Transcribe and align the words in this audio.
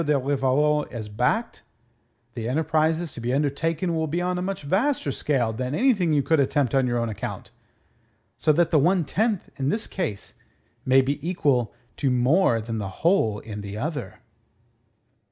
de 0.03 0.13
Rivarol 0.17 0.85
is 0.91 1.09
backed, 1.09 1.61
the 2.33 2.49
enterprises 2.49 3.11
to 3.13 3.21
be 3.21 3.31
undertaken 3.31 3.93
will 3.95 4.07
be 4.07 4.19
on 4.19 4.39
a 4.39 4.41
much 4.41 4.63
vaster 4.63 5.11
scale 5.11 5.53
than 5.53 5.75
anything 5.75 6.11
you 6.11 6.23
could 6.23 6.39
attempt 6.39 6.73
on 6.73 6.87
your 6.87 6.97
own 6.97 7.07
account. 7.07 7.51
So 8.35 8.51
that 8.53 8.71
the 8.71 8.79
one 8.79 9.05
tenth 9.05 9.51
in 9.57 9.69
this 9.69 9.85
case 9.85 10.39
may 10.87 11.01
be 11.01 11.19
equal 11.29 11.71
to 11.97 12.09
more 12.09 12.61
than 12.61 12.79
the 12.79 12.89
whole 13.05 13.37
in 13.41 13.61
the 13.61 13.77
other." 13.77 14.17